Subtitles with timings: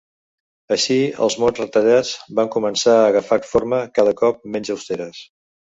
[0.75, 0.95] Així,
[1.25, 5.25] els mots retallats van començar a agafar formes cada cop menys austeres.